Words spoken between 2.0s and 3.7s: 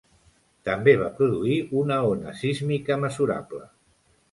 ona sísmica mesurable.